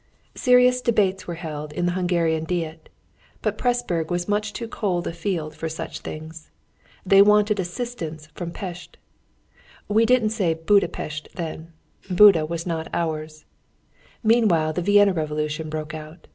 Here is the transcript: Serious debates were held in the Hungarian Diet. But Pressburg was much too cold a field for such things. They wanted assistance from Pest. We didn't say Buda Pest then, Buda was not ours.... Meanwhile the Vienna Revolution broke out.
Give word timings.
Serious 0.33 0.81
debates 0.81 1.27
were 1.27 1.35
held 1.35 1.71
in 1.71 1.85
the 1.85 1.91
Hungarian 1.91 2.43
Diet. 2.45 2.89
But 3.43 3.55
Pressburg 3.59 4.09
was 4.09 4.27
much 4.27 4.51
too 4.51 4.67
cold 4.67 5.05
a 5.05 5.13
field 5.13 5.53
for 5.53 5.69
such 5.69 5.99
things. 5.99 6.49
They 7.05 7.21
wanted 7.21 7.59
assistance 7.59 8.27
from 8.33 8.49
Pest. 8.49 8.97
We 9.87 10.07
didn't 10.07 10.31
say 10.31 10.55
Buda 10.55 10.87
Pest 10.87 11.27
then, 11.35 11.73
Buda 12.11 12.47
was 12.47 12.65
not 12.65 12.87
ours.... 12.95 13.45
Meanwhile 14.23 14.73
the 14.73 14.81
Vienna 14.81 15.13
Revolution 15.13 15.69
broke 15.69 15.93
out. 15.93 16.25